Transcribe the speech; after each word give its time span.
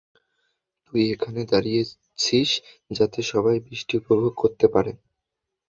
তুই 0.85 1.03
এখানে 1.13 1.41
দাঁড়িয়েছিস 1.51 2.49
যাতে 2.91 3.19
সবাই 3.31 3.57
বৃষ্টি 3.67 3.93
উপভোগ 4.01 4.33
করতে 4.35 4.65
পারে। 4.73 4.91